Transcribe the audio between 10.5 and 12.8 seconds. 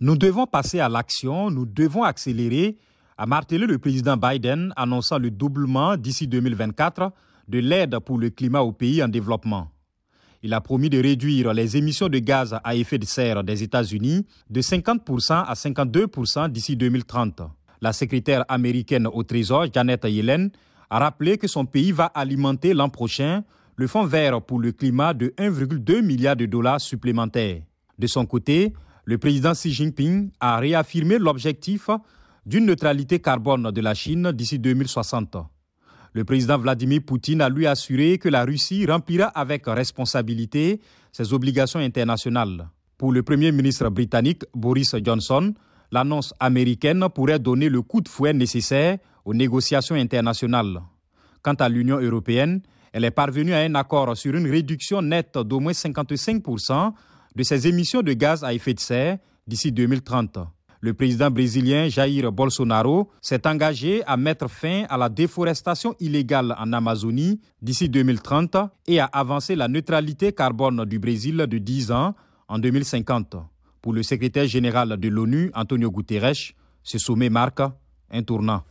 a promis de réduire les émissions de gaz à